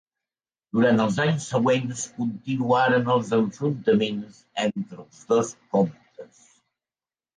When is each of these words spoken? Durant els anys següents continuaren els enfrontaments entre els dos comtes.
Durant 0.77 1.01
els 1.03 1.17
anys 1.25 1.43
següents 1.51 2.01
continuaren 2.15 3.11
els 3.17 3.29
enfrontaments 3.39 4.41
entre 4.65 5.01
els 5.07 5.21
dos 5.35 5.53
comtes. 5.77 6.41